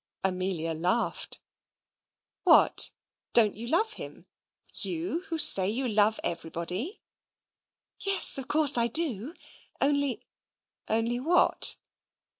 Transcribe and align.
Amelia 0.23 0.73
laughed. 0.73 1.39
"What! 2.43 2.89
don't 3.33 3.53
you 3.55 3.67
love 3.67 3.93
him? 3.93 4.25
you, 4.77 5.25
who 5.29 5.37
say 5.37 5.69
you 5.69 5.87
love 5.87 6.19
everybody?" 6.23 7.01
"Yes, 7.99 8.39
of 8.39 8.47
course, 8.47 8.79
I 8.79 8.87
do 8.87 9.35
only" 9.79 10.25
"Only 10.97 11.19
what?" 11.19 11.77